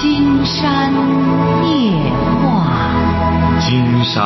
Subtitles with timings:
[0.00, 0.94] 金山
[1.68, 1.92] 夜
[2.40, 4.16] 话，金山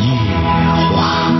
[0.00, 0.08] 夜
[0.96, 1.30] 话。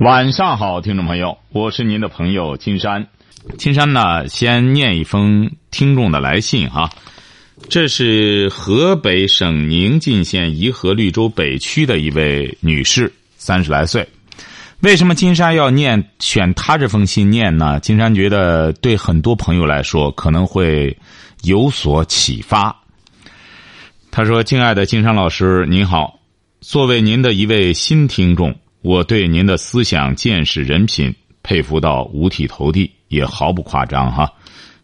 [0.00, 3.06] 晚上好，听众朋友，我是您的朋友金山。
[3.56, 6.90] 金山呢，先念一封听众的来信哈。
[7.70, 14.06] 这是河北省宁晋县颐和绿洲北区的一位女士，三十来岁。
[14.84, 17.80] 为什么金山要念选他这封信念呢？
[17.80, 20.94] 金山觉得对很多朋友来说可能会
[21.42, 22.82] 有所启发。
[24.10, 26.20] 他说：“敬爱的金山老师，您好，
[26.60, 34.30] 作为您的一位新听众。”我对您的思想、见识、人品佩服到五体投地，也毫不夸张哈。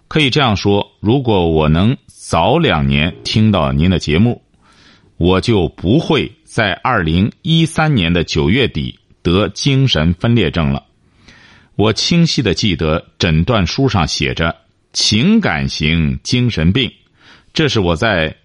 [0.09, 4.41] 可以这样说，如果我能早两年听到您的节目，
[5.19, 10.85] 我就不会在二零一三年的九月底得精神分裂症了。
[11.77, 14.57] 我清晰的记得诊断书上写着
[14.93, 16.93] “情感型精神病”，
[17.55, 18.37] 这是我在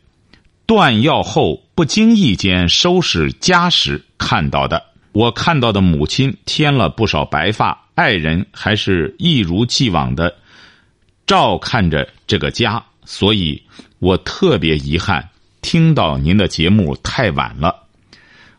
[0.65, 4.83] 断药后不经意间收拾家时看到的。
[5.11, 10.35] 我看到的母亲添了不少白发，爱人还是一如既往的
[11.25, 13.61] 照看着这个家，所以
[13.99, 15.29] 我特别遗憾
[15.61, 17.83] 听到您的节目太晚了。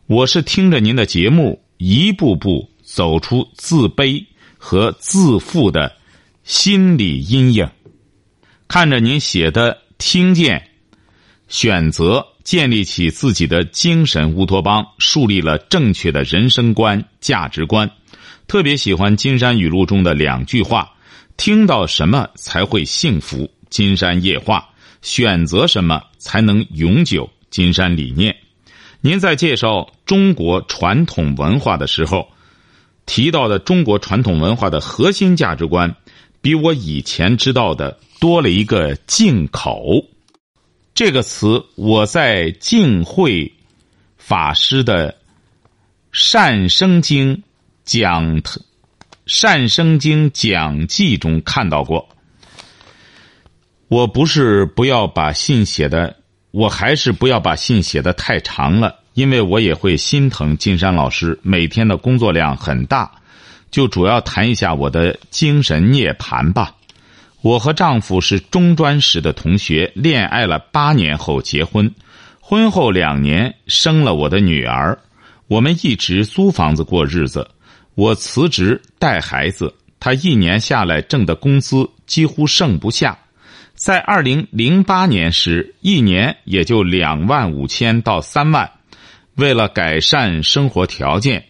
[0.07, 4.25] 我是听着您的节目一步步走出自卑
[4.59, 5.97] 和自负的
[6.45, 7.69] 心理阴影，
[8.69, 10.71] 看着您写的听见
[11.49, 12.27] 选择。
[12.47, 17.91] 建立起自己的精神乌托邦，树立了正确的人生观、价值观。
[18.47, 20.93] 特别喜欢金山语录中的两句话
[21.37, 24.69] ：“听到什么才会幸福？”金山夜话。
[25.03, 27.29] 选择什么才能永久？
[27.51, 28.37] 金山理念。
[29.07, 32.29] 您在介绍中国传统文化的时候，
[33.07, 35.95] 提到的中国传统文化的核心价值观，
[36.41, 40.05] 比我以前知道的多了一个进口。
[40.93, 43.55] 这个词我在净慧
[44.19, 45.13] 法师的
[46.11, 47.45] 《善生经
[47.85, 48.43] 讲
[49.25, 52.09] 善生经讲记》中看到过。
[53.87, 56.17] 我不是不要把信写的，
[56.57, 63.13] 我还是不要把信写的太长了，因为我也会心疼金山老师每天的工作量很大，
[63.71, 66.75] 就主要谈一下我的精神涅槃吧。
[67.43, 71.95] 我和丈夫是中专时的同学，恋爱了八年后结婚，
[72.41, 74.99] 婚后两年生了我的女儿。
[75.49, 77.47] 我们一直租房子过日子，
[77.95, 83.19] 我辞职带孩子，他一年下来挣的工资几乎剩不下。
[83.87, 88.69] 在二零零八年时，一年也就两万五千到三万。
[89.37, 91.45] 为了改善生活条件，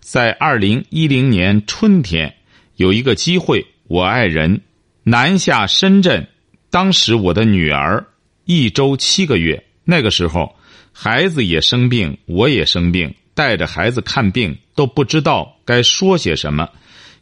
[0.00, 2.34] 在二零一零年春天
[2.76, 4.62] 有一个机会，我爱人。
[5.02, 6.26] 南下深圳，
[6.70, 8.06] 当时我的女儿
[8.46, 10.56] 一周七个月，那个时候
[10.92, 16.66] 孩子也生病，我也生病，带着孩子看病都不知道该说些什么。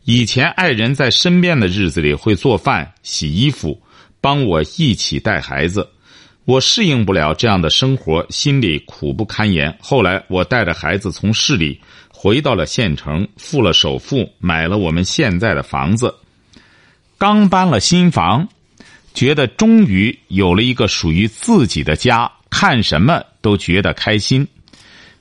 [0.05, 3.83] 以前爱人在身边的日子里会做饭、洗衣服，
[4.21, 5.89] 帮我一起带孩子，
[6.45, 9.77] 我适应不了这样的生活，心里苦不堪言。
[9.81, 16.15] 后来我带着孩子从市里回到了县城，付了首付，买了我们现在的房子。
[17.17, 18.49] 刚搬了新房，
[19.15, 24.47] 觉得终于有了一个属于自己的家，看什么都觉得开心。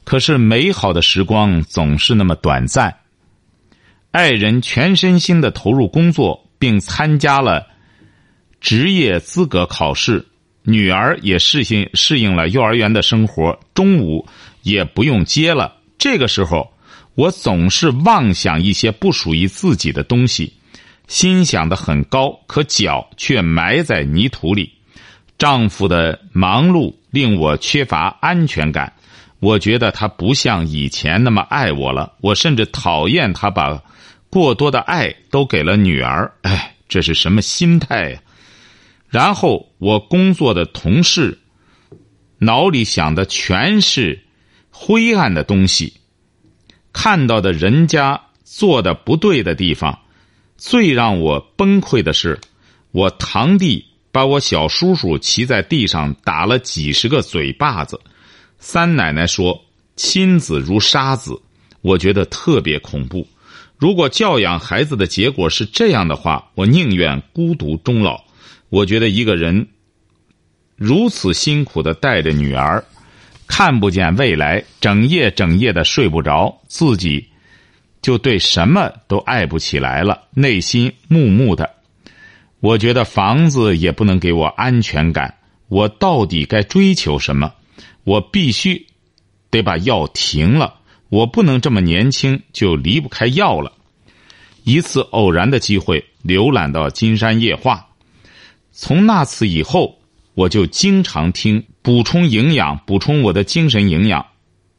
[0.04, 2.96] 可是美好的时光总是那么短暂。
[4.12, 7.68] 爱人全身心的投入工作，并参加了
[8.62, 10.26] 职业资格考试，
[10.64, 14.28] 女儿也适应适应了幼儿园的生活，中午
[14.64, 15.76] 也不用接了。
[15.98, 16.72] 这个时候，
[17.16, 20.54] 我总是妄想一些不属于自己的东西。
[21.08, 24.72] 心想的很高，可脚却埋在泥土里。
[25.38, 28.94] 丈夫的忙碌令我缺乏安全感，
[29.40, 32.14] 我觉得他不像以前那么爱我了。
[32.22, 33.82] 我甚至讨厌他把
[34.30, 36.32] 过多的爱都给了女儿。
[36.42, 38.20] 哎，这是什么心态呀？
[39.10, 41.40] 然后我工作的同事
[42.38, 44.24] 脑里想的全是
[44.70, 45.94] 灰暗的东西，
[46.94, 50.00] 看到的人家做的不对的地方。
[50.58, 52.40] 最让我崩溃的是，
[52.92, 58.00] 我堂弟把我小叔叔骑在地上打了几十个嘴巴子。
[58.58, 59.64] 三奶奶说
[59.96, 61.42] ：“亲子如杀子。”
[61.82, 63.26] 我觉得特别恐怖。
[63.78, 68.22] 如果教养孩子的结果是这样的话，我宁愿孤独终老。
[68.70, 69.68] 我觉得一个人
[70.76, 72.84] 如此辛苦的带着女儿，
[73.48, 77.28] 看不见未来，整夜整夜的睡不着，自己。
[78.02, 81.70] 就对什么都爱不起来了，内心木木的。
[82.62, 85.36] 我觉得房子也不能给我安全感，
[85.68, 87.54] 我到底该追求什么？
[88.06, 88.88] 我必须
[89.50, 90.76] 得把药停了，
[91.10, 93.74] 我不能这么年轻就离不开药了。
[94.64, 97.76] 一次偶然的机会，浏览到《金山夜话》，
[98.82, 100.00] 从那次以后，
[100.36, 104.26] 我就经常听，补充营养，补充我的精神营养。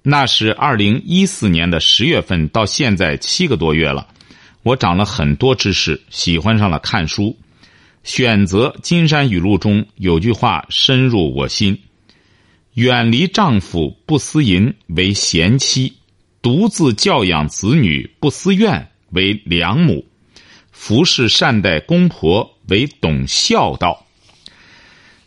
[0.02, 4.08] 那是二零一四年的十月份，到现在七个多月了，
[4.62, 7.36] 我长了很多知识，喜欢上了看书。
[8.02, 11.78] 选择《金山语录》中有句话深入我心：
[12.72, 15.92] 远离丈夫不思淫为贤妻，
[16.40, 20.06] 独自教养子女不思怨为良母，
[20.72, 24.06] 服侍善待公婆为懂孝道。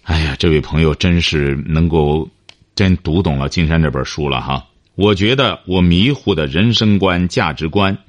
[0.01, 2.27] 哎呀，这位朋友真是能够。
[2.75, 4.67] 真读懂了金山这本书了哈！
[4.95, 7.99] 我觉得我迷糊的人生观、价值观，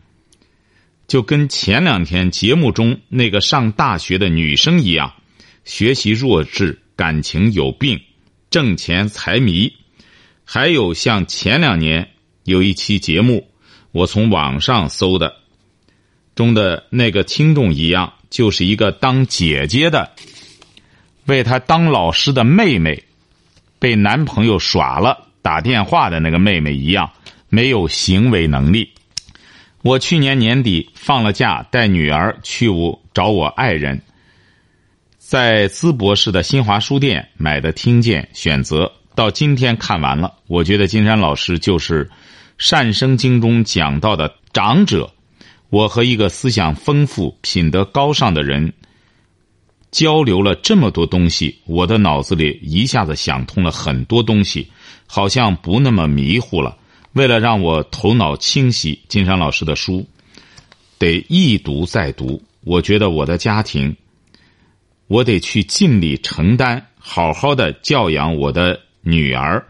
[1.06, 5.12] 就跟前两天节目中那个上大学的女生一样，
[5.66, 8.00] 学习弱智、感情有病、
[8.48, 9.70] 挣钱财迷，
[10.46, 12.08] 还有像前两年
[12.44, 13.50] 有一期节目，
[13.92, 15.36] 我从网上搜的
[16.34, 20.10] 中的那个听众一样，就是一个当姐姐的，
[21.26, 23.04] 为他当老师的妹妹。
[23.80, 27.10] 被男朋友耍了打电话的那个妹妹一样，
[27.50, 28.92] 没有行为能力。
[29.82, 34.00] 我去年年底放了假，带女儿去我找我爱人，
[35.18, 40.32] 在淄博市的新华书店买的《听见选择》，到今天看完了。
[40.46, 42.06] 我觉得金山老师就是
[42.56, 45.12] 《善生经》中讲到的长者。
[45.74, 48.72] 我和一个思想丰富、品德高尚的人。
[49.90, 54.70] 交流了这么多东西，我的脑子里一下子想通了很多东西，
[55.08, 56.76] 好像不那么迷糊了。
[57.14, 60.06] 为了让我头脑清晰，金山老师的书
[60.96, 62.40] 得一读再读。
[62.62, 63.96] 我觉得我的家庭，
[65.08, 69.66] 我得去尽力承担，好好的教养我的女儿，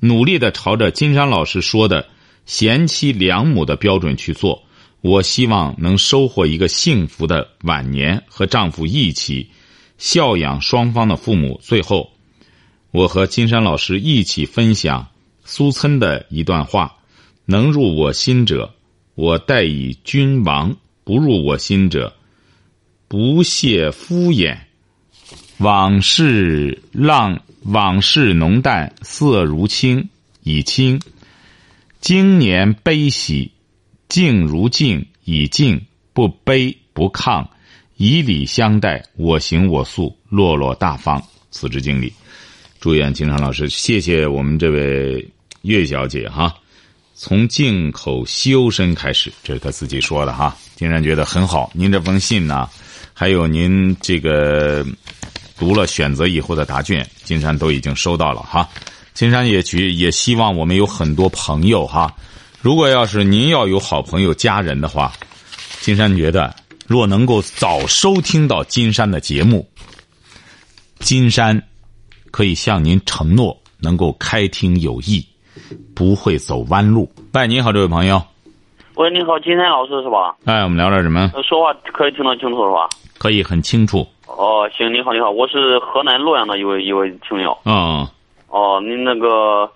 [0.00, 2.08] 努力的朝着金山老师说的
[2.46, 4.64] 贤妻良母的标准去做。
[5.02, 9.50] 我希望能收获一个幸福的晚年，和丈夫一起。
[9.98, 11.60] 孝养双方的父母。
[11.62, 12.12] 最后，
[12.90, 15.08] 我和金山老师一起分享
[15.44, 16.96] 苏岑的一段话
[17.46, 18.74] ：“能入我心者，
[19.14, 20.72] 我待以君王；
[21.04, 22.14] 不入我心者，
[23.06, 24.56] 不屑敷衍。
[25.58, 30.08] 往事浪，往事浓淡，色如青，
[30.42, 30.98] 已清；
[32.00, 33.51] 经年悲喜，
[34.12, 35.80] 静如静，以静，
[36.12, 37.42] 不悲不亢。”
[37.96, 41.22] 以礼相待，我行我素，落落大方。
[41.50, 42.12] 此之经历，
[42.78, 45.26] 祝愿金昌老师，谢谢我们这位
[45.62, 46.54] 岳小姐哈。
[47.14, 50.54] 从进口修身开始，这是他自己说的哈。
[50.74, 51.70] 金山觉得很好。
[51.74, 52.68] 您这封信呢，
[53.14, 54.84] 还有您这个
[55.56, 58.68] 读了选择以后的答卷，金山都已经收到了哈。
[59.14, 62.14] 金山也去也希望我们有很多朋友哈。
[62.62, 65.12] 如果要是您要有好朋友、家人的话，
[65.80, 66.54] 金山觉得。
[66.86, 69.66] 若能够早收听到金山的节目，
[70.98, 71.60] 金山
[72.30, 75.26] 可以向您承诺，能够开听有益，
[75.94, 77.10] 不会走弯路。
[77.32, 78.22] 喂，你好，这位朋友。
[78.94, 80.36] 喂，你好，金山老师是吧？
[80.44, 81.32] 哎，我们聊点什么？
[81.42, 82.88] 说话可以听得清楚是吧？
[83.18, 84.06] 可以，很清楚。
[84.26, 87.56] 哦，行，你好，你好，我是河南洛阳的一位一位听友。
[87.64, 88.06] 嗯。
[88.48, 89.70] 哦，您那个，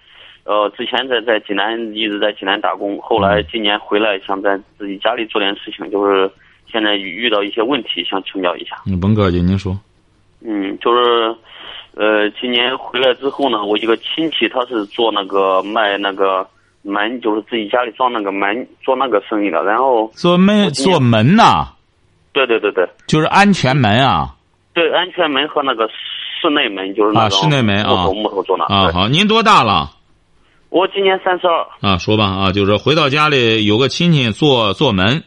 [0.47, 6.31] 呃，之前在在济南一直在济南打工，后来今年回来想在自己家里做点事情，就是。
[6.69, 8.77] 现在遇到一些问题，想请教一下。
[8.85, 9.79] 你甭客气，您说。
[10.45, 11.35] 嗯，就是，
[11.95, 16.45] 呃，今年回来之后呢，我一个亲戚他是做那个卖那个
[16.83, 19.63] 门，就是自己家里装那个门，做那个生意的。
[19.63, 21.69] 然后做门做门呐？
[22.33, 22.87] 对对对对。
[23.07, 24.35] 就是安全门啊。
[24.75, 28.65] 对，安全门和那个室内门，就是那种室内门啊，木头木头做的。
[28.65, 29.89] 啊，好，您多大了？
[30.77, 31.67] 我今年三十二。
[31.81, 35.23] 啊，说吧啊，就是回到家里有个亲戚做做门。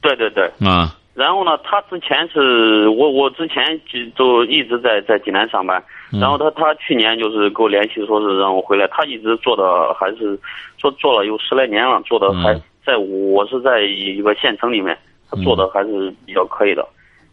[0.00, 0.50] 对对对。
[0.58, 10.36] 啊，然后呢，他之前是我我之前就就一直在在济南上班，然后他他去年就是给我联系说是让我回来，他一直做的还是
[10.78, 12.52] 说做了有十来年了，做的还
[12.84, 14.98] 在我是在一个县城里面，
[15.30, 16.84] 他做的还是比较可以的，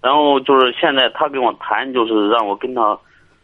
[0.04, 2.96] 然后就是现在他跟我谈，就是让我跟他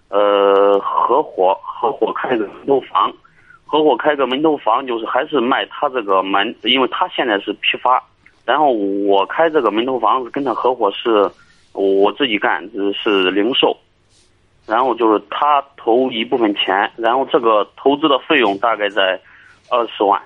[0.09, 3.11] 呃合伙合伙开个门头房，
[3.75, 8.01] 合伙开个门头房，就是还是卖他这个门，因为他现在是批发。
[8.45, 11.29] 然后我开这个门头房子跟他合伙是，
[11.73, 12.63] 我自己干
[12.93, 13.75] 是零售，
[14.65, 19.19] 然后就是他投一部分钱，然后这个投资的费用大概在
[19.69, 20.21] 二十万，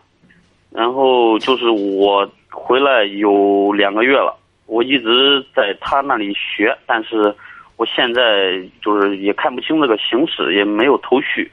[0.70, 4.38] 然后就是我回来有两个月了，
[4.68, 7.34] 我一直在他那里学，但是
[7.78, 11.52] 我现在就是也看不清这个形势，也没有头绪，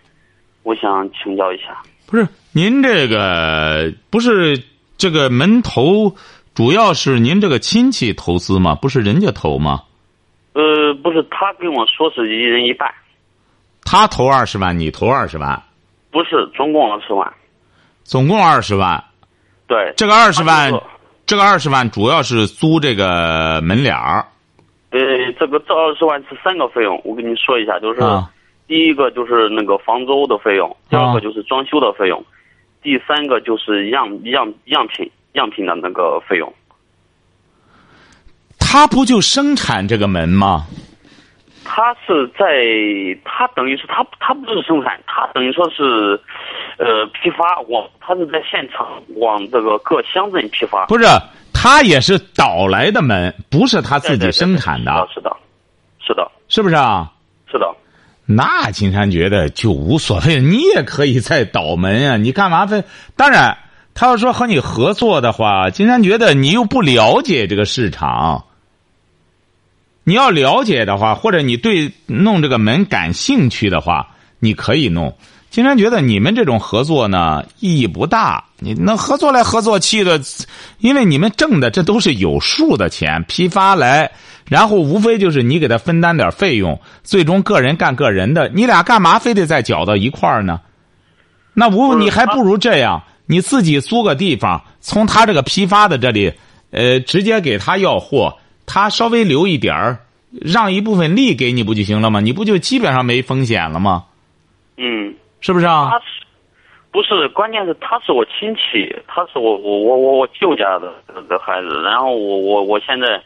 [0.67, 1.81] 我想请教一下。
[2.07, 4.61] 不是您这个不是
[4.99, 6.17] 这个门头，
[6.57, 8.75] 主要是您这个亲戚投资吗？
[8.75, 9.83] 不是人家投吗？
[10.55, 12.93] 呃，不是，他跟我说是一人一半，
[13.85, 15.63] 他投二十万，你投二十万，
[16.11, 17.33] 不是，总共二十万。
[18.03, 19.05] 总共二十万。
[19.69, 20.73] 对，这个二十万
[21.27, 24.27] 这个二十万主要是租这个门脸儿
[24.91, 24.99] 呃，
[25.39, 28.29] 这个这二十万是三个费用，我跟你说一下，就是啊
[28.67, 32.25] 第一个就是那个房租的费用，第二个就是装修的费用，
[32.83, 36.53] 第三个就是样样样品样品的那个费用。
[38.59, 40.67] 他不就生产这个门吗？
[41.69, 42.47] 他是在，
[43.25, 46.21] 他等于是他他不是生产，他等于说是，
[46.79, 50.87] 呃，批发往，他是在现场往这个各乡镇批发。
[50.87, 51.05] 不是，
[51.53, 55.37] 他也是倒来的门，不是他自己对对对生产的，是的，
[55.99, 57.11] 是的，是不是啊？
[57.51, 57.75] 是的，
[58.27, 62.83] 那金山觉得就无所谓， 你也可以再倒门啊，你干嘛非？
[63.17, 63.57] 当然，
[63.95, 68.45] 他要说和你合作的话，金山觉得你又不了解这个市场。
[70.03, 75.17] 你要了解的话，或者你对弄这个门感兴趣的话，你可以弄。
[75.51, 80.21] 金山觉得你们这种合作呢意义不大，你能合作来合作去的，
[80.81, 84.11] 因为你们挣的这都是有数的钱，批发来，
[84.45, 90.61] 然后无非就是你给他分担点费用，最终个人干个人的，你俩干嘛非得再搅到一块儿呢？
[91.55, 96.35] 那无你还不如这样，你自己租个地方，从他这个批发的这里，
[96.71, 98.37] 呃，直接给他要货，
[98.67, 100.01] 他稍微留一点儿，
[100.33, 102.21] 让一部分利给你不就行了吗？
[102.21, 104.05] 你不就基本上没风险了吗？
[104.77, 105.15] 嗯，
[105.47, 105.99] 是不是啊他？
[106.01, 106.05] 是，
[106.91, 110.93] 不是，关键是他是我亲戚，他是我我我我我舅家的
[111.29, 113.23] 的孩子，然后我我我现在，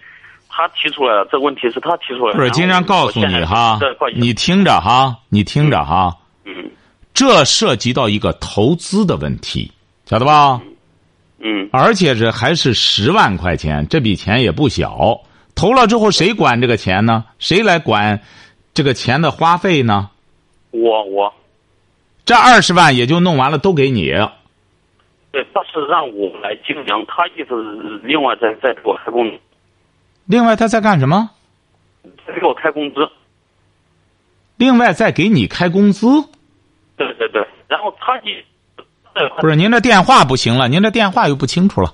[0.51, 2.39] 他提出来了，这个问题是他提出来的。
[2.39, 3.79] 不是，然后金山告诉你哈
[4.15, 6.71] 你听着哈，你听着哈，嗯
[7.15, 9.73] 这涉及到一个投资的问题，
[10.05, 10.61] 晓得吧？
[11.39, 15.19] 嗯，而且是还是十万块钱，这笔钱也不小。
[15.55, 17.25] 投了之后，谁管这个钱呢？
[17.39, 18.21] 谁来管
[18.75, 20.11] 这个钱的花费呢？
[20.71, 21.33] 我我
[22.31, 24.07] 这二十万也就弄完了，都给你。
[25.33, 29.37] 对，他是让我来经营，他意思是另外再再给我开工，
[30.27, 31.29] 另外，他在干什么？
[32.25, 33.01] 再给我开工资。
[34.59, 36.07] 另外再给你开工资？
[36.97, 38.45] 对对对，然后他一，
[39.41, 41.93] 不是，您这电话不行了，您这电话又不清楚了。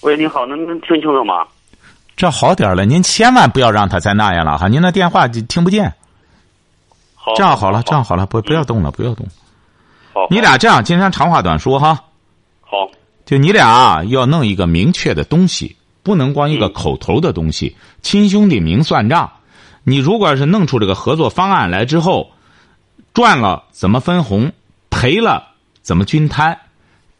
[0.00, 1.46] 喂，你好，能能听清楚吗？
[2.16, 5.92] 这好点了，您千万不要让他再那样了哈，您那电话就听不见。
[7.14, 9.26] 好，这样好了，这样好了，不不要动了，不要动。
[10.12, 12.04] 好，你俩这样，今天长话短说哈，
[12.60, 12.88] 好，
[13.24, 17.76] 就你俩啊要弄一个明确的东西，不能光一个嗯口头的东西。
[18.02, 19.30] 亲兄弟明算账，
[19.84, 22.30] 你如果是弄出这个合作方案来之后，
[23.14, 24.52] 赚了怎么分红，
[24.90, 25.48] 赔了
[25.82, 26.58] 怎么均摊，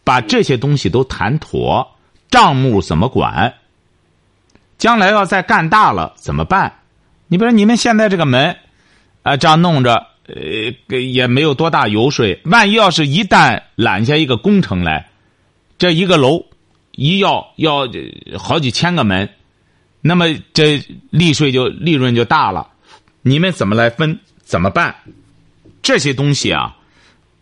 [0.04, 1.96] 把这些东西都谈妥，
[2.30, 3.54] 账目怎么管，
[4.76, 6.72] 将来要再干大了怎么办？
[7.28, 8.56] 你比如你们现在这个门，
[9.22, 12.40] 啊，这样弄着，呃，也没有多大油水。
[12.44, 15.08] 万一要是一旦揽下一个工程来，
[15.78, 16.44] 这一个楼
[16.92, 19.28] 一要要呃好几千个门，
[20.00, 22.68] 那么这利税就利润就大了。
[23.22, 24.18] 你们怎么来分？
[24.42, 24.94] 怎么办？
[25.82, 26.76] 这些东西啊，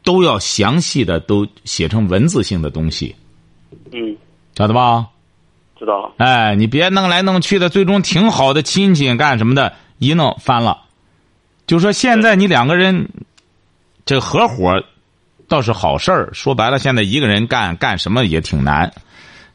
[0.03, 3.15] 都要详细的都写成文字性的东西，
[3.93, 4.17] 嗯，
[4.57, 5.07] 晓得吧？
[5.79, 6.13] 知道了。
[6.19, 10.83] 哎，你别弄来弄去的，最终挺好的亲戚干什么的，一弄翻了。
[11.71, 13.09] 就说现在你两个人
[14.05, 14.83] 这合伙
[15.47, 18.93] 倒是好事儿，说白了，现在一个人干干什么也挺难。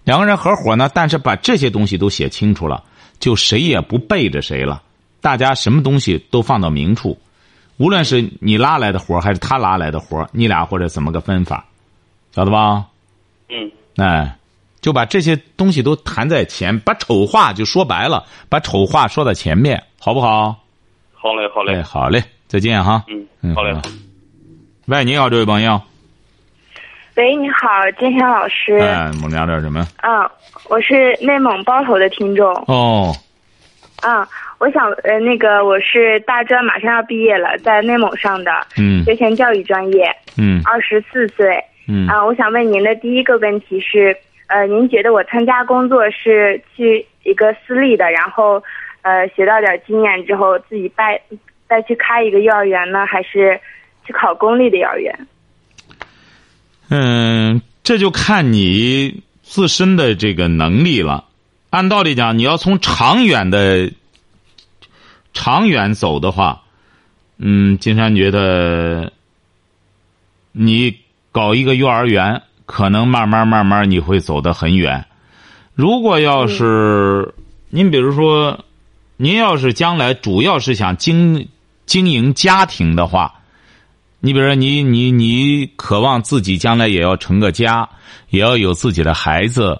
[0.05, 2.81] 两个人合伙呢，但是把这些东西都写清楚了，
[3.19, 4.81] 就谁也不背着谁了，
[5.19, 7.19] 大家什么东西都放到明处。
[7.75, 11.65] 无论是你拉来的活还是他拉来的活，你俩或者怎么个分法，
[12.31, 12.85] 晓得吧？
[13.49, 14.37] 嗯，哎，
[14.79, 20.61] 就把这些东西都谈在前，把丑话就说白了，把丑话说在前面，好不好？
[21.25, 23.03] 好嘞，好嘞哎，，好嘞，再见哈。
[23.41, 23.73] 嗯，好嘞。
[23.73, 23.81] 好
[24.85, 25.81] 喂，你好，这位朋友。
[27.15, 27.67] 喂，你好，
[27.97, 28.77] 金山老师。
[28.77, 29.79] 哎，我们聊点什么？
[30.01, 30.31] 啊，
[30.69, 32.53] 我是内蒙包头的听众。
[32.67, 33.11] 哦，
[34.03, 34.27] 啊，
[34.59, 41.59] 我想呃，那个我是大专马上要毕业了，在内蒙上的嗯学前教育专业，嗯二十四岁。
[41.87, 44.15] 嗯啊，我想问您的第一个问题是，
[44.45, 48.61] 呃，您觉得我参加工作是去一个私立的，然后
[49.05, 51.21] 呃学到点经验之后自己再
[51.69, 53.61] 再去开一个幼儿园呢，还是
[54.03, 55.27] 去考公立的幼儿园？
[56.89, 61.25] 嗯，这就看你自身的这个能力了。
[61.69, 63.91] 按道理讲，你要从长远的
[65.33, 66.63] 长远走的话，
[67.37, 69.11] 嗯，金山觉得
[70.51, 70.97] 你
[71.31, 75.05] 搞一个幼儿园，可能慢慢慢慢你会走得很远。
[75.75, 77.35] 如果要是
[77.69, 78.64] 您比如说，
[79.17, 81.47] 您要是将来主要是想经
[81.85, 83.33] 经营家庭的话，
[84.19, 87.87] 你比如说你你你渴望自己将来也要成个家，
[88.29, 89.79] 也要有自己的孩子，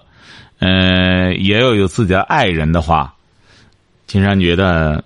[0.60, 3.14] 呃，也要有自己的爱人的话，
[4.08, 5.04] 金山觉得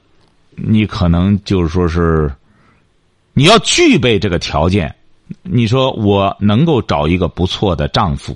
[0.56, 2.32] 你可能就是说是
[3.34, 4.94] 你要具备这个条件。
[5.44, 8.36] 你说我能够找一个不错的丈夫，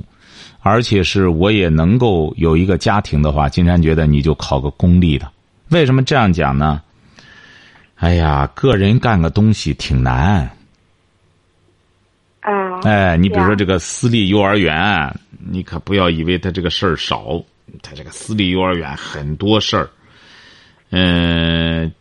[0.62, 5.27] 而且是我也能够有一个家庭的话，金山觉得你就考个公立的。
[5.74, 6.82] 为什么这样讲呢？
[7.96, 10.50] 哎呀，个人干个东西挺难。
[12.42, 12.80] 啊。
[12.84, 13.80] 哎，你比如说这个。
[13.80, 17.42] 私立幼儿园，你可不要以为他这个事儿少，
[17.82, 19.89] 他这个私立幼儿园很多事儿。
[20.92, 21.92] 嗯，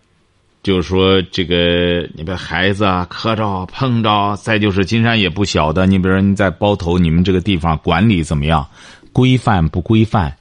[0.62, 8.68] 就是说这个，你把孩子啊磕着碰着，再就是金山也不晓得，你比如说你在包头，你们这个地方管理怎么样，
[9.12, 10.36] 规范不规范，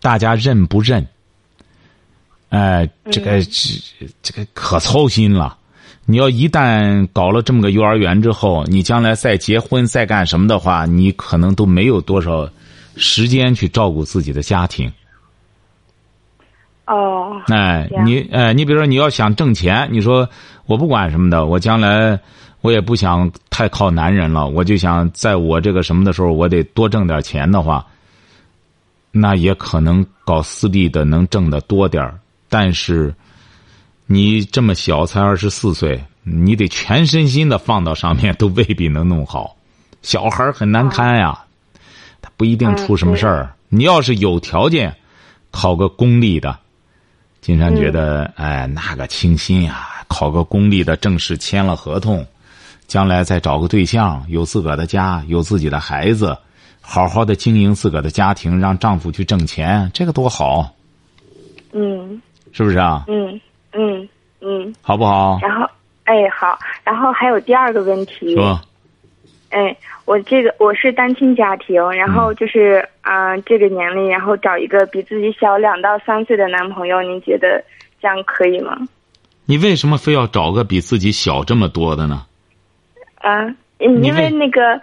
[0.00, 1.06] 大家认不认？
[2.56, 5.58] 哎，这个这这个可操心了。
[6.06, 12.48] 你要一旦搞了这么个幼儿园之后，你将来再结婚再干什么的话，你可能都没有多少
[12.96, 14.90] 时间去照顾自己的家庭。
[16.86, 17.42] 哦。
[17.48, 20.26] 哎你哎，你比如说你要想挣钱，你说
[20.64, 22.18] 我不管什么的，我将来
[22.62, 27.84] 我也不想太靠男人了，我就想在我这个什么的时候，我得多挣点钱的话，
[29.10, 33.14] 那也可能搞私立的能挣的多点儿但是
[34.06, 39.56] 你这么小，才二十四岁，你得全身心的放到上面，都未必能弄好。
[40.02, 41.44] 小孩很难堪呀，
[42.22, 43.52] 他不一定出什么事儿。
[43.68, 44.94] 你要是有条件，
[45.50, 46.56] 考个公立的，
[47.40, 52.24] 金山觉得，哎，那个清新呀，考个公立的，正式签了合同，
[52.86, 56.38] 将来再找个对象，有自个儿的家，有自己的孩子，
[56.80, 60.72] 好好的经营自个儿的家庭，让丈夫去挣钱，这个多好，
[61.72, 63.04] 嗯是不是啊？
[63.08, 63.40] 嗯
[63.72, 64.08] 嗯
[64.40, 64.74] 嗯。
[64.82, 65.38] 好不好？
[65.42, 65.68] 然后，
[66.04, 66.58] 哎，好。
[66.84, 68.34] 然后还有第二个问题。
[68.34, 68.60] 说，
[69.50, 77.62] 哎，我这个我是单亲家庭，然后就是啊、呃这个年龄，然后找一个比自己小两到三岁的男朋友，您觉得
[78.00, 78.76] 这样可以吗？
[79.46, 82.26] 你为什么非要找个比自己小这么多的呢？
[83.18, 83.46] 啊，
[83.78, 84.80] 因为那个，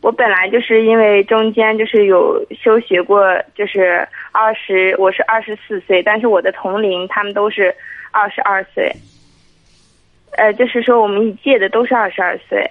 [0.00, 3.22] 我本来就是因为中间就是有休学过，
[3.54, 7.74] 就是二十，我是二十四岁，但是我的同龄他们都是
[8.10, 8.94] 二十二岁，
[10.36, 12.70] 呃，就是说我们一届的都是二十二岁。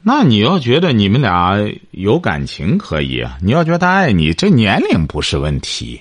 [0.00, 1.58] 那你要觉得你们俩
[1.90, 6.00] 有感情可以啊，你要觉得他爱你，这年龄不是问题。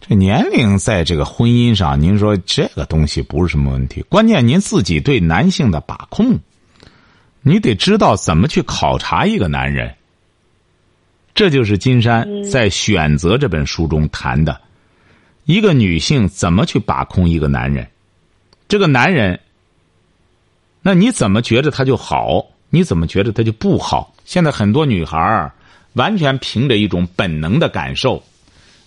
[0.00, 6.38] 这年龄在这个婚姻上，您说这个东西不是什么问题，关键您自己对男性的把控，
[7.42, 9.94] 你得知道怎么去考察一个男人。
[11.36, 14.58] 这就是金山在《选择》这本书中谈的，
[15.44, 17.86] 一个女性怎么去把控一个男人，
[18.68, 19.38] 这个男人，
[20.80, 22.46] 那你怎么觉得他就好？
[22.70, 24.14] 你怎么觉得他就不好？
[24.24, 25.52] 现在很多女孩儿
[25.92, 28.24] 完全凭着一种本能的感受，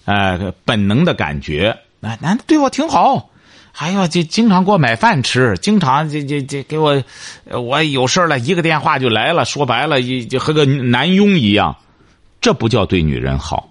[0.06, 3.30] 呃，本能的感觉，哎，男的对我挺好，
[3.74, 7.04] 哎呀，这经常给我买饭吃，经常这这这给我，
[7.46, 11.78] 呃我有事儿了，一个电话就来了，说白了，一就和个男佣一样，
[12.42, 13.70] 这不叫对女人好。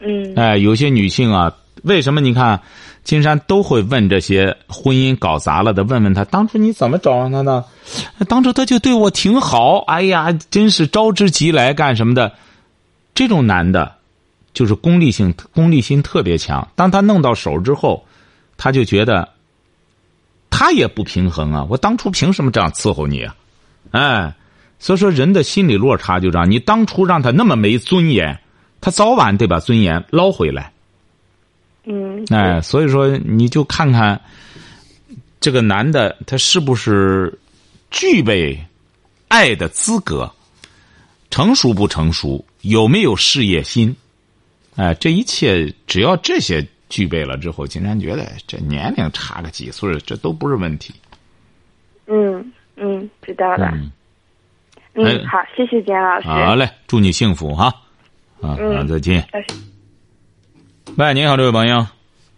[0.00, 1.52] 嗯哎，有些女性啊，
[1.82, 2.60] 为什么你看，
[3.02, 7.64] 金山都会问这些婚姻搞砸了的，问问他当初你怎么找上他的？
[8.28, 12.32] 当初他就对我挺好，哎呀，真是招之即来干什么的？
[13.14, 13.96] 这种男的，
[14.54, 16.68] 就是功利性、功利心特别强。
[16.76, 18.04] 当他弄到手之后，
[18.56, 19.28] 他就觉得
[20.50, 21.66] 他也不平衡啊！
[21.68, 23.34] 我当初凭什么这样伺候你啊？
[23.90, 24.34] 哎，
[24.78, 26.50] 所以说人的心理落差就这样。
[26.50, 28.38] 你当初让他那么没尊严。
[28.80, 30.72] 他早晚得把尊严捞回来，
[31.82, 34.20] 嗯，哎，所以说你就看看
[35.40, 37.36] 这个男的他是不是
[37.90, 38.56] 具备
[39.26, 40.32] 爱的资格，
[41.28, 43.96] 成熟不成熟，有没有事业心，
[44.76, 50.94] 哎，这一切只要这些具备了之后，竟然觉得这年龄差个几岁，这都不是问题。
[52.06, 53.72] 嗯嗯，知道了。
[53.74, 53.90] 嗯，
[54.98, 56.26] 嗯，哎好，谢谢简老师。
[56.26, 57.66] 好嘞，祝你幸福哈，
[58.42, 59.24] 啊，嗯啊，再见。
[60.96, 61.86] 喂，你好，这位朋友，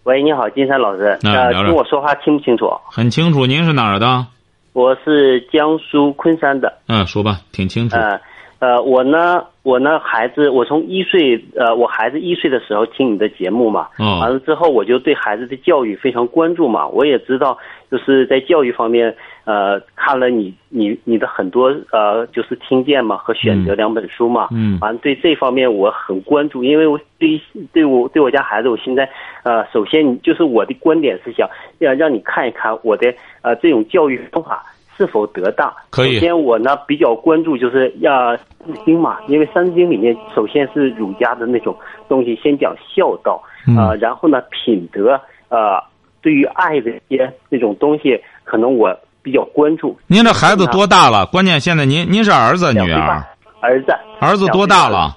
[0.02, 2.70] 喂，你好，金山老师，呃，那聊聊听我说话清不清楚？
[2.90, 4.26] 很清楚，您是哪儿的？
[4.74, 7.96] 我是江苏昆山的，嗯，说吧，挺清楚。
[7.96, 8.20] 呃，
[8.58, 17.56] 呃，我呢，我呢，孩子，我从一岁，呃，我孩子一岁的时候听你的节目嘛，哦完了之后我就对孩子的教育非常关注嘛，我也知道
[17.90, 23.76] 就是在教育方面，呃，看了你你你的很多呃，就是听见嘛和选择嗯。
[23.76, 24.78] 两本书嘛，嗯。
[24.80, 27.40] 完了对这方面我很关注，因为我对
[27.72, 29.08] 对我对我家孩子，我现在
[29.42, 31.48] 呃，首先就是我的观点是想
[31.78, 34.64] 要让你看一看我的呃这种教育方法
[34.96, 35.72] 是否得当。
[35.90, 36.14] 可以。
[36.14, 41.74] 首先我呢比较关注就是要三字经嘛，因为三字经里面首先是儒家的那种
[42.08, 43.76] 东西，先讲孝道，嗯。
[43.76, 45.82] 呃，然后呢品德，呃，
[46.20, 49.98] 对于爱的一些那种东西，可能我比较关注。
[50.06, 51.26] 您这孩子多大了？
[51.26, 53.24] 关键现在您您是儿子女儿
[53.60, 55.16] 儿子，儿子多大了？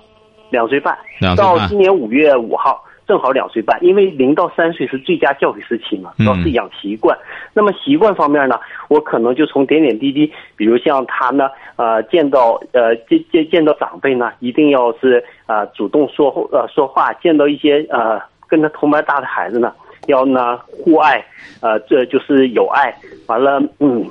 [0.50, 3.76] 两岁半，两岁半到今年五月五号，正好两岁半。
[3.84, 7.18] 因为零到三岁是最佳教育时期嘛，主要是嗯养习惯。
[7.54, 19.74] 那么习惯方面呢，我可能就从点点滴滴，比如像他呢，呃，见到呃见见见到长辈呢，一定要是呃主动说呃说话，见到一些呃跟他同班大的孩子呢，
[20.08, 21.24] 要呢互爱，
[21.62, 22.96] 呃，这就是友爱。
[23.28, 24.06] 完了，嗯。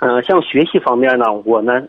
[0.00, 1.82] 呃，像学习方面呢，我呢，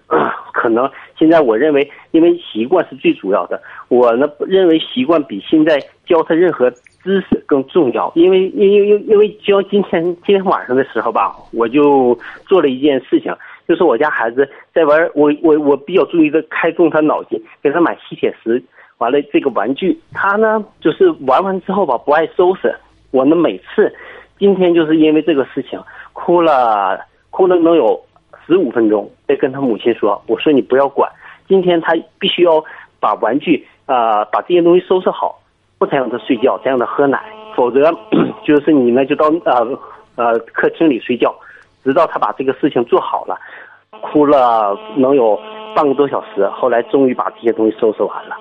[0.53, 6.69] 可能现在我认为，因为习惯是最主要的，我呢认为习惯比现在教他任何
[7.03, 8.10] 知识更重要。
[8.15, 13.36] 因为因因因因为教今天今天晚上的时候吧，我就做了一件事情，
[13.67, 18.63] 就是我家孩子在玩，我我我比较注意的开动他脑筋，给他买吸铁石，
[18.99, 22.73] 完了这个玩具，他呢就是玩完之后吧不爱收拾，
[23.15, 23.95] 我呢每次，
[24.38, 26.99] 今天就是因为这个事情哭了。
[27.30, 28.01] 哭了能有
[28.45, 31.12] 十五分钟，再跟他母亲说：“我说你不要管，
[31.49, 32.63] 今天他必须要
[32.97, 35.38] 把玩具啊、呃把这些东西收拾好，
[35.78, 37.21] 不才让他睡觉，才让他喝奶，
[37.54, 37.91] 否则
[38.45, 39.78] 就是你呢就到呃
[40.15, 41.36] 呃客厅里睡觉，
[41.84, 43.38] 直到他把这个事情做好了。”
[44.01, 45.38] 哭了能有
[45.75, 48.36] 半个多小时，后来终于把这些东西收拾完了。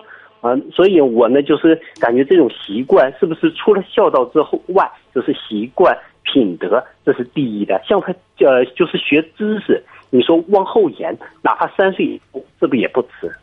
[0.44, 7.80] 啊，所以我呢，就是感觉这种习惯是不是除了孝道之后外，就是习惯品德，这是第一的。
[7.88, 8.08] 像他
[8.44, 13.34] 呃，就是学知识，你说往后延，哪怕三岁以后，这不也不迟？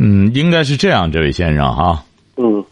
[0.00, 2.02] 嗯，应该是这样，这位先生哈。
[2.36, 2.64] 嗯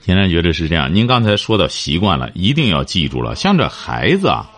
[0.00, 0.94] 先生觉得是这样。
[0.94, 3.34] 您刚才说到习惯了，一定要记住了。
[3.34, 4.50] 像这孩子啊，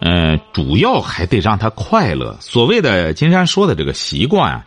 [0.00, 2.36] 嗯、主要还得让他快乐。
[2.40, 4.66] 所谓的金山说的这个习惯啊，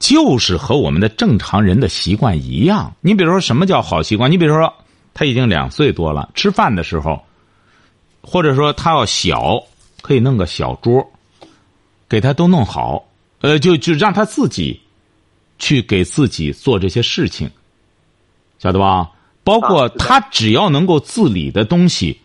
[0.00, 2.92] 就是和我们的正常人的习惯一样。
[3.00, 4.28] 你比如说，什么叫好习惯？
[4.28, 4.74] 你比如说，
[5.14, 7.22] 他已经两岁多了，吃饭的时候，
[8.22, 9.62] 或者说他要小，
[10.02, 11.06] 可以弄个小桌，
[12.08, 13.04] 给他都弄好，
[13.42, 14.80] 呃，就就让他自己
[15.58, 17.50] 去给自己做这些事情，
[18.58, 19.10] 晓得吧？
[19.44, 22.18] 包括他只要能够自理的东西，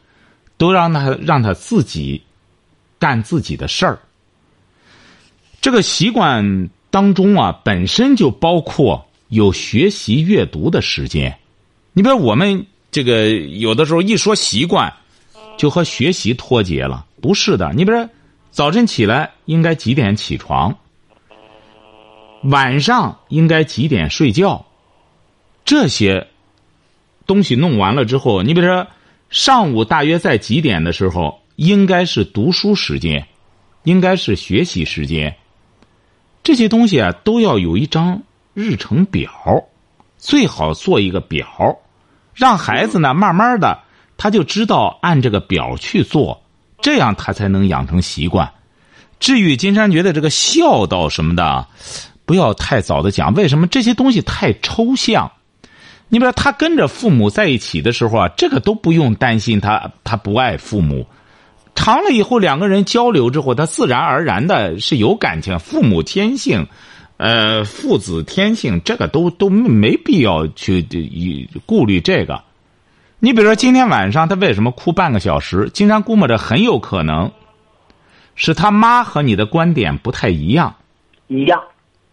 [0.57, 2.21] 都让他让他自己
[2.97, 3.99] 干自己的事儿。
[5.59, 11.37] 这个习惯当中啊，本身就包括有学习阅读的时间。
[11.91, 14.93] 你比如我们这个有的时候一说习惯，
[15.57, 17.73] 就和学习脱节了，不是的。
[17.73, 18.09] 你比如说
[18.49, 20.73] 早晨起来应该几点起床，
[22.43, 24.65] 晚上应该几点睡觉，
[25.65, 26.25] 这些
[27.27, 28.87] 东西弄完了之后，你比如说
[29.29, 33.27] 上午大约在几点的时候，应该是读书时间，
[33.83, 35.35] 应该是学习时间。
[36.45, 38.21] 这些东西啊，都要有一张
[38.53, 39.31] 日程表，
[40.15, 41.75] 最好做一个表，
[42.35, 43.79] 让孩子呢慢慢的
[44.15, 46.39] 他就知道按这个表去做，
[46.83, 48.47] 这样他才能养成习惯。
[49.19, 51.65] 至于金山觉得这个孝道什么的，
[52.27, 55.31] 不要太早的讲，为什么这些东西太抽象？
[56.09, 61.07] 你比如他跟着父母在一起的时候啊，这个都不用担心他他不爱父母。
[61.75, 65.59] 长了以后，两个人交流之后，他自然而然的是有感情。
[65.59, 66.65] 父母天性，
[67.17, 72.41] 呃，父子天性，这个都都没必要去以顾虑这个。
[73.19, 75.69] 你比如说今天晚上他为什么哭半个小时？
[75.73, 77.31] 金山估摸着很有可能
[78.35, 80.75] 是他妈和你的观点不太一样。
[81.27, 81.61] 一样。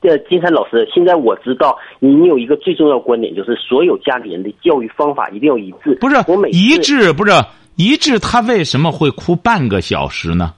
[0.01, 5.95] 这金山老师，现在我知道你你有一个最重要观点，就是所有家里人的教育方法一定要一致。
[6.01, 7.33] 不是我每一致，不是
[7.77, 10.55] 一致，他为什么会哭半个小时呢？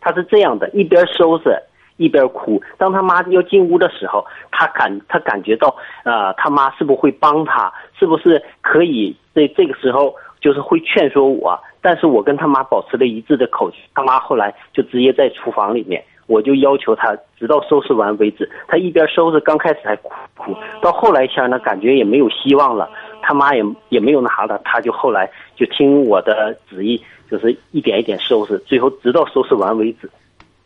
[0.00, 1.54] 他是这样的，一边收拾
[1.98, 2.62] 一边哭。
[2.78, 7.70] 当他妈要进屋的时候，他感他感觉到，呃，他妈是不是会帮他？
[7.98, 11.58] 是不是可以在这个时候就是会劝说我？
[11.82, 13.76] 但是我跟他妈保持了一致的口气。
[13.94, 18.48] 他妈后来就直接在厨房里面，我就要求他直到收拾完为止。
[18.66, 22.88] 他一边收拾，刚开始还哭哭，到后来一下呢，感觉也没有希望了。
[23.20, 30.08] 他妈也也没有拿了，他就后来就听我的旨意，就是一点一点收拾，最后直到收拾完为止。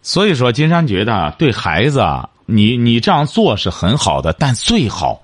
[0.03, 5.23] 所以说，金山觉得对孩子啊，你你这样做是很好的，但最好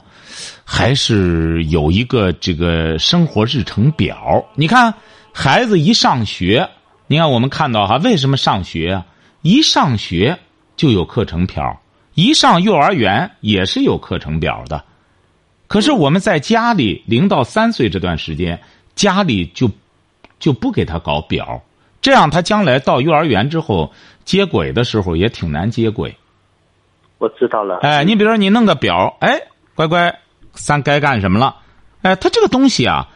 [0.64, 4.46] 还是有一个这个生活日程表。
[4.54, 4.94] 你看，
[5.32, 6.68] 孩子一上学，
[7.08, 9.06] 你看我们看到哈，为什么上学啊？
[9.42, 10.38] 一上学
[10.76, 11.80] 就有课程表，
[12.14, 14.84] 一上幼儿园也是有课程表的。
[15.66, 18.60] 可是我们在家里零到三岁这段时间，
[18.98, 19.70] 家里就
[20.40, 21.62] 就不给他搞表，
[22.02, 23.92] 这样他将来到幼儿园之后
[24.24, 26.12] 接轨的时候也挺难接轨。
[27.18, 27.78] 我知道了。
[27.82, 29.40] 哎，你比如说你弄个表，哎，
[29.76, 30.12] 乖乖，
[30.54, 31.54] 三该干什么了？
[32.02, 33.06] 哎，他这个东西啊，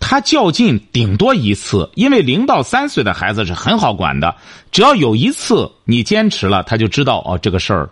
[0.00, 4.34] 他较劲顶多一次，因为零到三岁的孩子是很好管的，
[4.72, 7.90] 只要有一次你坚持了，他就知道哦，这个事儿。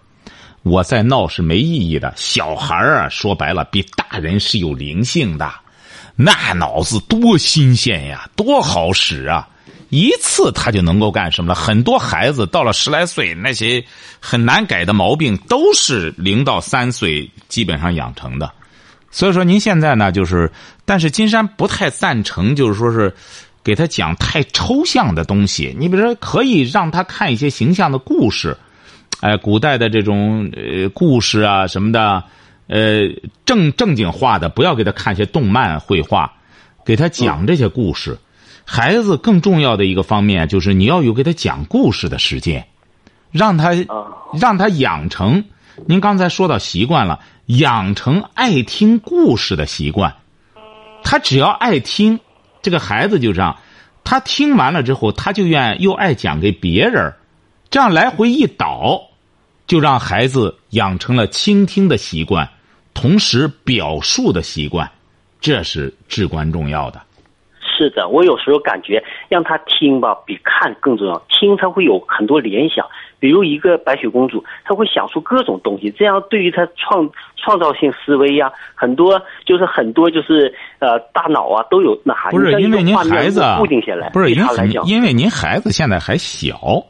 [0.62, 2.12] 我在闹是没意义的。
[2.16, 5.52] 小孩啊，说白了比大人是有灵性的，
[6.16, 9.46] 那脑子多新鲜呀，多好使啊！
[9.90, 11.54] 一次他就能够干什么了？
[11.54, 13.84] 很多孩子到了十来岁，那些
[14.18, 18.50] 很难改的毛病都是零到三岁基本上养成的。
[19.10, 20.50] 所以说，您现在呢，就是，
[20.84, 23.14] 但是金山不太赞成，就是说是
[23.62, 25.74] 给他讲太抽象的东西。
[25.78, 28.56] 你比如说，可以让他看一些形象的故事。
[29.20, 32.22] 哎，古代的这种呃故事啊什么的，
[32.66, 33.08] 呃
[33.44, 36.32] 正正经画的，不要给他看些动漫绘画，
[36.84, 38.18] 给他讲这些故事。
[38.64, 42.66] 孩子更重要的一个方面就是你要有给他讲故事的时间，
[43.30, 43.70] 让他
[44.38, 45.44] 让他养成。
[45.86, 50.16] 您刚才说到习惯了，养成爱听故事的习惯。
[51.04, 52.18] 他只要爱听，
[52.62, 53.56] 这个孩子就这样，
[54.02, 57.14] 他听完了之后，他就愿又爱讲给别人。
[57.68, 59.02] 这样来回一倒，
[59.66, 62.48] 就让孩子养成了倾听的习惯，
[62.96, 64.90] 同时表述的习惯，
[65.38, 66.98] 这是至关重要的。
[67.60, 71.22] 是的，我有时候感觉让他听吧，比看更重要。
[71.28, 72.86] 听他会有很多联想，
[73.20, 82.30] 比如一个白雪公主，他会想出各种东西，这样对于他创创造性思维呀，很多就是很多就是呃大脑啊都有那啥。
[82.30, 86.82] 不是因为您孩子固定下来，不是因为因为您孩子现在还小。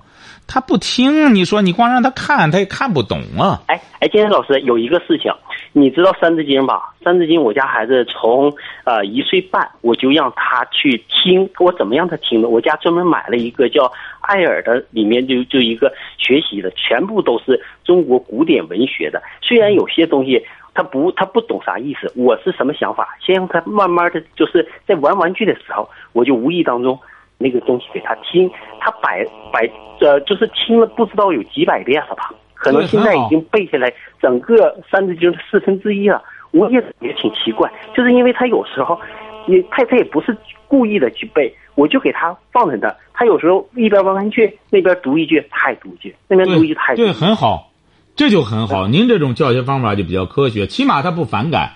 [0.48, 3.60] 他不听，你说你光让他看，他也看不懂啊。
[3.66, 5.32] 哎哎，金山老师有一个事情，
[5.72, 6.94] 你知道《三字经》吧？
[7.04, 8.54] 《三字经》，我家孩子从
[8.84, 11.48] 呃一岁半，我就让他去听。
[11.58, 12.48] 我怎么让他听的？
[12.48, 19.20] 我家专门买了一个叫爱尔的，里面就就一个学习的，全部都是中国古典文学的。
[19.42, 20.40] 虽然有些东西
[20.74, 23.08] 他不他不懂啥意思，我是什么想法？
[23.20, 26.98] 先让他慢慢的就是在玩玩具的时候，我就无意当中。
[27.38, 28.50] 那个东西给他听，
[28.86, 29.68] 他百百
[30.00, 32.30] 呃，就是听了不知道有几百遍了吧？
[32.54, 34.54] 可能现在已经背下来整个
[34.88, 36.22] 《三字经》的四分之一了。
[36.52, 38.98] 我也也挺奇怪，就是因为他有时候，
[39.46, 40.34] 你他他也不是
[40.68, 47.72] 故意的去背，我就给他放在那，他有时候一边玩玩具，那边读一句，他也读一句，那边读一句，他也对，很好，
[48.14, 48.86] 这就很好。
[48.86, 51.72] 您这种教学方法就比较科学，起码他不反感。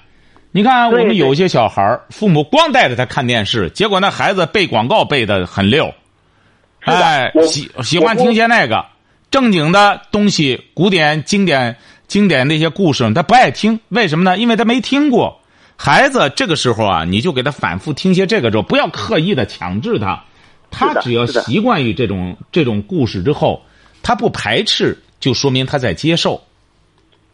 [0.52, 5.92] 你看，我们有些小孩父母光带着他看电视，结果那孩子背广告背的很溜，
[6.80, 8.84] 哎，喜喜欢听些那个
[9.30, 14.38] 正经的东西，古典经典经典那些故事，他不爱听，为什么呢？
[14.38, 15.40] 因为他没听过。
[15.76, 20.22] 孩子这个时候啊，你就给他反复听些这个之后，不要刻意的强制他，
[20.70, 23.62] 他只要习惯于这种这种故事之后，
[24.02, 26.40] 他不排斥，就说明他在接受。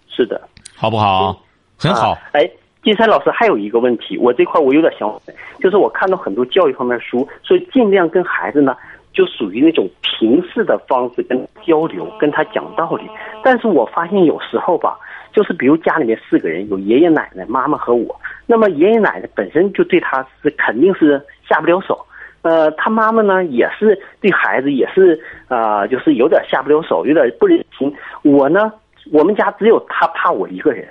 [0.08, 0.40] 是的，
[0.74, 1.40] 好不好？
[1.76, 2.18] 很好。
[2.32, 2.48] 哎。
[2.84, 5.12] 金山老师还有一个问题，我这块我有点想，
[5.60, 8.76] 就是我看到很多教育方面书，所以尽量跟孩子呢，
[9.16, 13.08] 就属于那种平视的方式跟交流，跟他讲道理。
[13.42, 14.98] 但是我发现有时候吧，
[15.32, 21.98] 就是比如家里面四个人，有爷爷奶奶、妈妈和我，那么爷爷奶奶本身就对他是肯定是下不了手，
[22.42, 27.90] 呃，他妈妈呢也是对孩子也是啊，就是有点下不了手，有点不忍心。
[28.22, 28.70] 我呢，
[29.10, 30.86] 我们家只有他怕我一个人。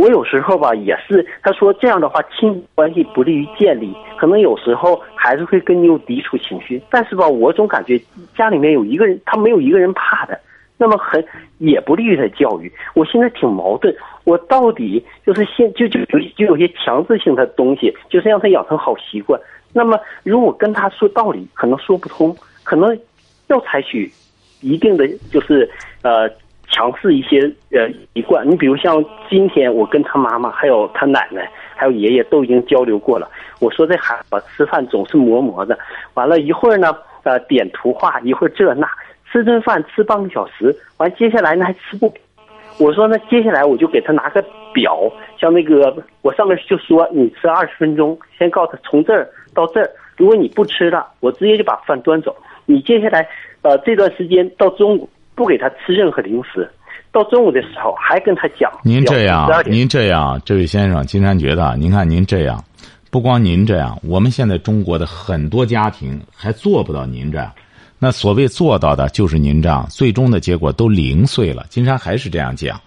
[0.00, 6.80] 我有时候吧，也是他说这样的话，亲子关系不利于建立，可能有时候孩子会跟你有抵触情绪。
[6.88, 8.00] 但是吧，我总感觉
[8.34, 10.40] 家里面有一个人，他没有一个人怕的，
[10.78, 11.22] 那么很
[11.58, 12.72] 也不利于他教育。
[12.94, 19.38] 我现在挺矛盾，我到底就是现就就有就有些强制性的东西，就是让他养成好习惯。
[19.74, 22.34] 那么如果跟他说道理，可能说不通，
[22.64, 22.98] 可能
[23.48, 24.10] 要采取
[24.62, 25.68] 一定的就是
[26.00, 26.26] 呃。
[26.70, 27.40] 强势一些
[27.72, 33.28] 呃习惯，你比如像今天我跟他妈妈还有他奶奶还有爷爷都已经交流过了。
[33.58, 35.78] 我说这孩子吃饭总是磨磨的，
[36.14, 38.88] 完了一会儿呢呃点图画，一会儿这那，
[39.30, 42.12] 吃顿饭吃半个小时，完接下来呢还吃不。
[42.78, 52.34] 我说呢接下来我就给他拿个表，像那个我上面就说你吃二十分钟，先告诉他从这儿到这儿，如果你不吃了，我直接就把饭端走。
[52.64, 53.28] 你接下来
[53.62, 55.08] 呃这段时间到中午。
[55.40, 56.70] 不给他吃任何零食，
[57.10, 58.70] 到中午的时候还跟他讲。
[58.84, 62.62] 您这样您这样，这位先生，金山觉得啊，您看您这样，
[63.10, 67.50] 不光您这样，我们现在中国的很多家庭还做不到您这样。
[67.98, 71.64] 那所谓做到的，就是您这样，最终的结果都零碎了。
[71.70, 72.78] 金山还是这样讲，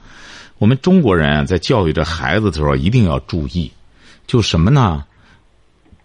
[0.59, 3.71] 我们中国人啊在教育这孩子的时候一定要注意，
[4.27, 5.03] 就什么呢？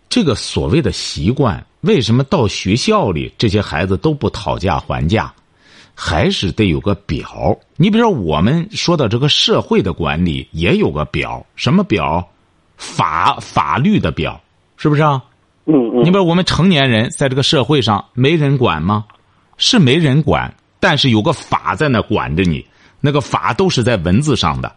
[0.08, 5.30] 这个所谓的习惯，为什么到学校里这些孩子都不讨价还价？
[6.00, 7.58] 还是得有个表。
[7.74, 12.24] 你比如说，我们说到这个社会的管理，也有个表，什么表？
[12.76, 14.40] 法法律的表，
[14.76, 15.20] 是不是啊？
[15.66, 19.04] 嗯嗯，你比如我们成年人在这个社会上没人管吗？
[19.56, 22.64] 是没人管，但是有个法在那管着你，
[23.00, 24.72] 那个法都是在文字上的。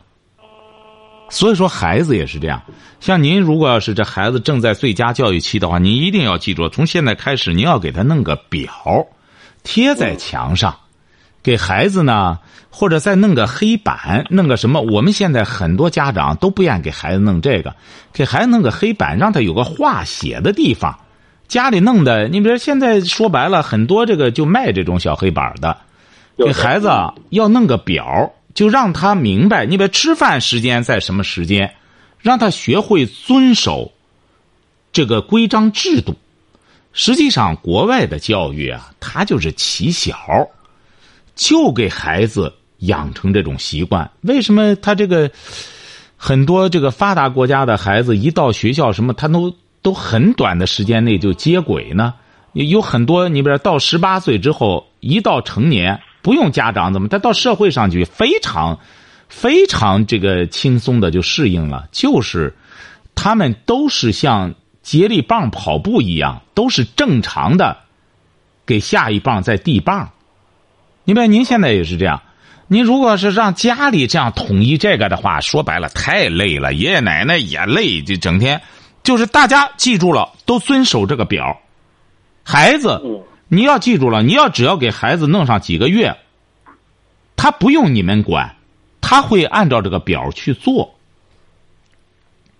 [1.29, 2.59] 所以说，孩子也是这样。
[2.99, 8.71] 像您如果要是这孩子正在最佳教育期的话，您一定要记住，从现在开始，您要给他弄个表，
[9.61, 10.75] 贴在墙上，
[11.43, 12.37] 给孩子呢，
[12.69, 14.81] 或者再弄个黑板，弄个什么。
[14.81, 17.75] 我们现在很多家长都不愿意给孩子弄这个，
[18.13, 20.97] 给孩子弄个黑板，让他有个画写的地方。
[21.47, 25.77] 家里弄的，你比如现在说白了，很多这个就卖这种小黑板的，
[26.37, 31.73] 给孩子啊要弄个表，就让他明白，你比如吃饭时间在什么时间，
[32.19, 33.91] 让他学会遵守
[34.93, 36.15] 这个规章制度。
[36.93, 40.15] 实际上，国外的教育啊，它就是起小，
[41.35, 44.09] 就给孩子养成这种习惯。
[44.21, 45.29] 为什么他这个
[46.17, 52.13] 很多这个发达国家的孩子一到学校什么，他都都很短的时间内就接轨呢？
[52.53, 58.77] 有很多，你比如到十八岁之后，一到成年，不用家长怎么，他到社会上去非常
[59.29, 62.53] 非常这个轻松的就适应了，就是
[63.15, 67.77] 他们都是像接力棒跑步一样，都是正常的
[68.65, 70.11] 给下一棒再递棒。
[71.03, 72.21] 你比如您现在也是这样，
[72.67, 78.61] 您如果是让家里这样统一这个的话，说白了太累了，爷爷奶奶也累，就整天
[79.03, 81.59] 就是大家记住了，都遵守这个表。
[82.43, 86.15] 孩子，嗯你要记住了，你要只要给孩子弄上几个月，
[87.35, 88.55] 他不用你们管，
[89.01, 90.95] 他会按照这个表去做。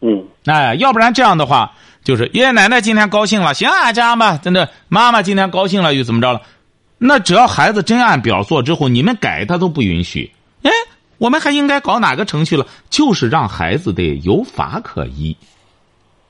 [0.02, 1.74] 嗯哎，要不然这样的话，
[2.04, 6.42] 就是爷爷奶奶今天高兴了，行啊，这样吧，真的，妈妈今天高兴了又怎么着了？
[7.04, 10.30] 那只要孩子真按表做之后，你们改他都不允许。
[10.62, 10.70] 哎，
[11.18, 12.68] 我们还应该搞哪个程序了？
[12.92, 15.36] 就是让孩子得有法可依。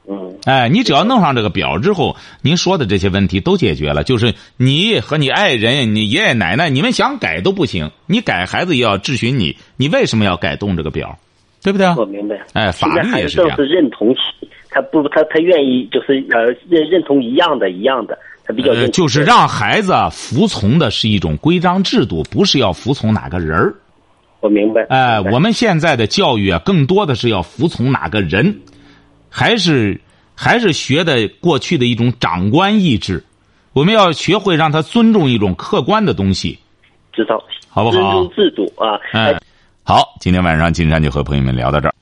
[0.10, 4.03] 嗯哎，你只要弄上这个表之后，您说的这些问题都解决了。
[4.05, 11.19] 就是你和你爱人、你爷爷奶奶，你们想改都不行，你改孩子也要质询你，你为什么要改动这个表，
[11.62, 11.95] 对不对啊？
[11.97, 12.41] 我明白。
[12.53, 13.57] 哎，法律也是这样。
[13.57, 14.21] 是认同期，
[14.69, 23.75] 他不，他他愿意就是呃认认同一样的，一样的，他比较呃，就是让孩子服从的是一种规章制度，不是要服从哪个人儿。
[24.39, 24.81] 我明白。
[24.89, 28.59] 哎、我们现在的教育啊，更多的是要服从哪个人，
[29.29, 30.01] 还是
[30.35, 33.23] 还是学的过去的一种长官意志。
[33.73, 36.59] 我们要学会让他尊重一种客观的东西，
[37.13, 38.29] 知道，好不好尊重？
[38.31, 39.39] 制度啊，哎，
[39.83, 41.93] 好，今天晚上金山就和朋友们聊到这儿。